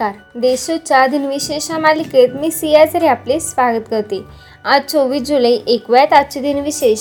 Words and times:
नमस्कार. 0.00 0.40
देशोच्या 0.40 1.06
दिनविशेष 1.06 1.70
मालिकेत 1.70 2.28
मी 2.34 2.50
सियाझरी 2.50 3.06
आपले 3.06 3.38
स्वागत 3.40 3.82
करते. 3.90 4.20
आज 4.64 4.82
चोवीस 4.82 5.22
जुलै 5.22 5.52
एकव्यात 5.66 6.12
आजचे 6.12 6.40
दिनविशेष 6.40 7.00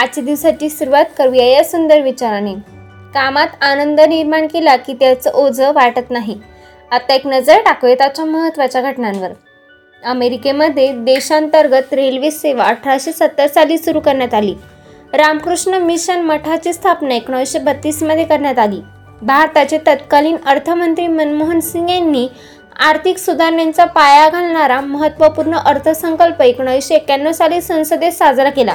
आजच्या 0.00 0.24
दिवसाची 0.24 0.68
सुरुवात 0.68 1.04
करूया 1.18 1.46
या 1.46 1.64
सुंदर 1.64 2.00
विचाराने. 2.00 2.54
कामात 3.14 3.48
आनंद 3.60 4.00
निर्माण 4.00 4.46
केला 4.46 4.76
की 4.76 4.92
त्याचं 4.92 5.30
ओझं 5.34 5.72
वाटत 5.72 6.10
नाही. 6.10 6.38
आता 6.90 7.14
एक 7.14 7.26
नजर 7.26 7.60
टाकूया 7.60 7.94
त्याच्या 7.94 8.24
महत्त्वाच्या 8.24 8.82
घटनांवर. 8.82 9.30
अमेरिकेमध्ये 10.04 10.92
देशांतर्गत 10.92 11.94
रेल्वे 11.94 12.30
सेवा 12.30 12.64
अठराशे 12.64 13.12
सत्तर 13.12 13.46
साली 13.46 13.78
सुरू 13.78 14.00
करण्यात 14.00 14.34
आली. 14.34 14.54
रामकृष्ण 15.12 15.74
मिशन 15.74 16.20
मठाची 16.20 16.72
स्थापना 16.72 17.14
एकोणीसशे 17.14 17.58
बत्तीसमध्ये 17.58 18.24
करण्यात 18.24 18.58
आली. 18.58 18.80
भारताचे 19.22 19.78
तत्कालीन 19.78 20.36
अर्थमंत्री 20.46 21.06
मनमोहन 21.06 21.60
सिंग 21.60 21.90
यांनी 21.90 22.28
आर्थिक 22.78 23.18
सुधारणेचा 23.18 23.84
पाया 23.84 24.28
घालणारा 24.28 24.80
महत्त्वपूर्ण 24.80 25.56
अर्थसंकल्प 25.56 26.42
एकोणीसशे 26.42 26.94
एक्क्याण्णव 26.94 27.32
साली 27.32 27.60
संसदेत 27.60 28.12
साजरा 28.12 28.50
केला. 28.50 28.74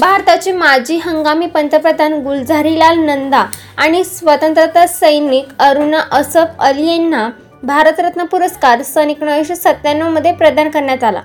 भारताचे 0.00 0.52
माजी 0.52 0.96
हंगामी 0.96 1.46
पंतप्रधान 1.46 2.12
गुलझारीलाल 2.12 2.98
नंदा 2.98 3.44
आणि 3.76 4.04
स्वतंत्रता 4.04 4.86
सैनिक 4.86 5.48
अरुणा 5.58 6.00
असफ 6.12 6.60
अली 6.60 6.90
यांना 6.90 7.28
भारतरत्न 7.62 8.24
पुरस्कार 8.24 8.82
सन 8.82 9.10
एकोणीसशे 9.10 9.56
सत्त्याण्णवमध्ये 9.56 10.32
प्रदान 10.32 10.70
करण्यात 10.70 11.04
आला. 11.04 11.22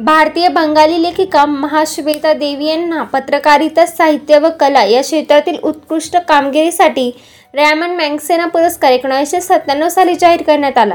भारतीय 0.00 0.48
बंगाली 0.48 1.02
लेखिका 1.02 1.46
महाश्वेता 1.46 2.32
देवी 2.32 2.66
यांना 2.66 3.02
पत्रकारिता 3.02 3.86
साहित्य 3.86 4.38
व 4.38 4.46
कला 4.60 4.82
या 4.84 5.00
क्षेत्रातील 5.02 5.56
उत्कृष्ट 5.62 6.16
कामगिरीसाठी 6.16 7.10
रॅमन 7.54 7.90
मँगसेना 7.90 8.46
पुरस्कार 8.46 8.92
एकोणीसशे 8.92 9.40
सत्त्याण्णव 9.40 9.88
साली 9.88 10.14
जाहीर 10.14 10.42
करण्यात 10.42 10.78
आला. 10.78 10.94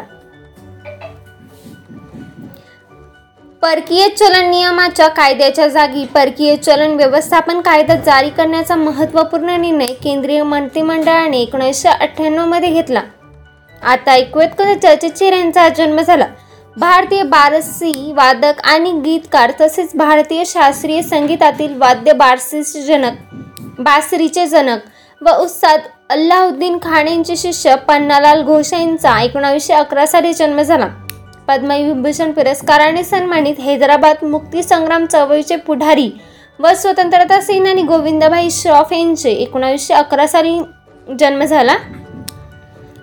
परकीय 3.62 4.08
चलन 4.08 4.50
नियमाच्या 4.50 5.08
कायद्याच्या 5.08 5.68
जागी 5.68 6.06
परकीय 6.06 6.56
चलन 6.56 6.96
व्यवस्थापन 6.96 7.62
कायदा 7.62 7.96
जारी 7.96 8.30
करण्याचा 8.30 8.76
महत्त्वपूर्ण 8.76 9.62
निर्णय 9.62 9.86
केंद्रीय 9.86 10.44
मंत्रिमंडळाने 10.44 11.42
एकोणीसशे 11.42 11.90
अठ्ठ्याण्णवमध्ये 11.90 12.70
घेतला. 12.70 13.02
आता 13.84 14.12
ऐकूयात 14.12 14.50
कधी 14.58 14.76
चर्चित 14.76 15.12
चेहऱ्यांचा 15.12 15.70
जन्म 15.70 16.02
झाला. 16.02 16.23
भारतीय 16.78 17.22
बारसी 17.24 18.12
वादक 18.16 18.60
आणि 18.64 18.92
गीतकार 19.04 19.52
तसेच 19.60 19.92
भारतीय 19.96 20.44
शास्त्रीय 20.46 21.02
संगीतातील 21.02 21.76
वाद्य 21.78 22.14
बारसीचे 22.14 22.82
जनक 22.82 23.82
बासरीचे 23.82 24.46
जनक 24.48 24.80
व 25.22 25.36
उस्ताद 25.42 25.82
अल्लाउद्दीन 26.10 26.78
खान 26.84 27.08
यांचे 27.08 27.36
शिष्य 27.38 27.76
पन्नालाल 27.88 28.42
घोष 28.44 28.74
यांचा 28.74 29.20
एकोणावीसशे 29.22 29.74
अकरा 29.74 30.06
साली 30.06 30.34
जन्म 30.34 30.62
झाला. 30.62 30.88
पद्मविभूषण 31.48 32.32
पुरस्काराने 32.32 33.04
सन्मानित 33.04 33.60
हैदराबाद 33.60 34.26
मुक्तीसंग्राम 34.26 35.06
चळवळीचे 35.06 35.56
पुढारी 35.56 36.10
व 36.60 36.74
स्वतंत्रता 36.74 37.42
सेनानी 37.42 37.82
गोविंदभाई 37.82 38.50
श्रॉफ 38.52 38.94
यांचे 38.94 39.32
एकोणावीसशे 39.32 39.94
अकरा 39.94 40.28
साली 40.28 40.60
जन्म 41.20 41.44
झाला. 41.44 41.78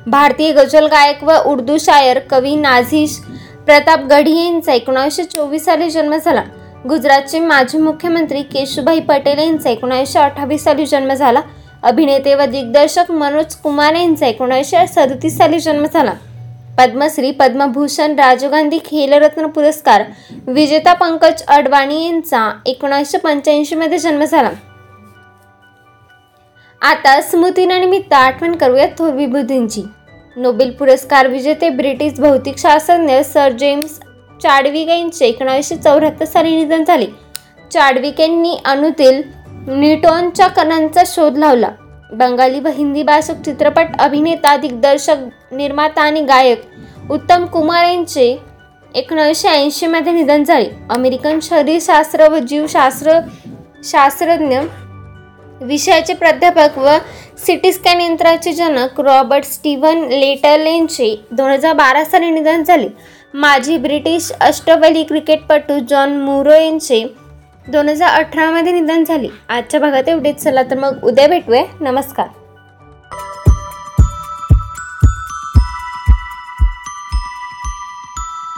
भारतीय 0.07 0.53
गझल 0.53 0.87
गायक 0.87 1.25
व 1.25 1.33
उर्दू 1.47 1.77
शायर 1.79 2.19
कवी 2.31 2.55
नाझीश 2.57 3.21
प्रताप 3.71 4.01
गढी 4.11 4.33
यांचा 4.37 4.73
एकोणीसशे 4.73 5.23
चोवीस 5.25 5.65
साली 5.65 5.89
जन्म 5.91 6.15
झाला. 6.17 6.43
गुजरातचे 6.89 7.41
माजी 7.41 7.79
मुख्यमंत्री 7.79 8.41
केशुभाई 8.43 9.01
पटेल 9.01 9.39
यांचा 9.39 9.71
एकोणीसशे 9.71 10.19
अठ्ठावीस 10.19 10.65
साली 10.65 10.87
जन्म 10.87 11.13
झाला. 11.13 11.41
अभिनेते 11.83 12.35
व 12.35 12.45
दिग्दर्शक 12.45 13.11
मनोज 13.11 13.55
कुमार 13.55 13.95
यांचा 13.95 14.27
एकोणीसशे 14.27 14.87
सदतीस 14.87 15.37
साली 15.39 15.61
जन्म 15.61 15.85
झाला. 15.85 16.13
पद्मश्री 16.79 17.31
पद्मभूषण 17.31 18.19
राजीव 18.19 18.51
गांधी 18.51 18.79
खेलरत्न 18.79 19.47
पुरस्कार 19.47 20.05
विजेता 20.47 20.93
पंकज 20.95 21.43
अडवाणी 21.49 22.05
यांचा 22.05 22.51
एकोणीसशे 22.67 23.19
पंच्याऐंशीमध्ये 23.19 23.99
जन्म 23.99 24.25
झाला. 24.25 24.51
आता 26.83 27.21
स्मृतीनिमित्त 27.21 28.13
आठवण 28.13 28.57
करूया 28.57 28.87
थोर 28.99 29.15
विभूतींची 29.15 29.83
नोबेल 30.41 30.71
पुरस्कार 30.71 31.27
विजेते 31.29 31.69
ब्रिटिश 31.69 32.19
भौतिकशास्त्रज्ञ 32.21 33.21
सर 33.23 33.53
जेम्स 33.53 33.99
चाडविक 34.43 34.89
यांचे 34.89 35.27
एकोणीसशे 35.27 35.77
चौऱ्याहत्तर 35.77 36.25
साली 36.25 36.57
निधन 36.57 36.85
झाले. 36.85 37.07
चाडविक 37.73 38.21
यांनी 38.21 38.57
अणुतील 38.65 39.21
न्यूटॉनच्या 39.69 40.47
कणांचा 40.47 41.03
शोध 41.07 41.39
लावला. 41.39 41.71
बंगाली 42.13 42.61
व 42.61 42.69
हिंदी 42.69 43.03
भाषक 43.03 43.43
चित्रपट 43.45 44.01
अभिनेता 44.01 44.57
दिग्दर्शक 44.57 45.53
निर्माता 45.53 46.03
आणि 46.03 46.21
गायक 46.21 47.11
उत्तम 47.11 47.45
कुमार 47.45 47.85
यांचे 47.85 48.37
एकोणीसशे 48.95 49.49
ऐंशीमध्ये 49.49 50.13
निधन 50.13 50.45
झाले. 50.45 50.71
अमेरिकन 50.91 51.39
शरीरशास्त्र 51.43 52.29
व 52.29 52.39
जीवशास्त्र 52.39 53.21
शास्त्रज्ञ 53.85 54.59
विषयाचे 55.61 56.15
प्राध्यापक 56.15 56.79
व 56.79 56.89
सिटी 57.47 57.73
स्कॅन 57.73 58.01
यंत्राचे 58.01 58.53
जनक 58.53 59.01
रॉबर्ट 59.01 59.45
स्टीव्हन 59.45 59.99
लेटल 59.99 60.67
यांचे 60.67 61.25
दोन 61.31 61.51
हजार 61.51 61.73
बारा 61.73 62.05
साली 62.05 62.31
निधन 62.31 62.63
झाले. 62.63 62.89
माजी 63.35 63.77
ब्रिटिश 63.77 64.33
अष्टवली 64.41 65.05
क्रिकेटपटू 65.05 65.79
जॉन 65.89 66.17
मुरो 66.17 66.53
यांचे 66.53 67.05
दोन 67.69 67.89
हजार 67.89 68.11
अठरामध्ये 68.11 68.73
निधन 68.73 69.05
झाले. 69.05 69.29
आजच्या 69.49 69.81
भागात 69.81 70.09
एवढेच. 70.09 70.37
चला 70.37 70.63
तर 70.63 70.79
मग 70.79 71.05
उद्या 71.05 71.29
भेटूया. 71.29 71.63
नमस्कार. 71.81 72.27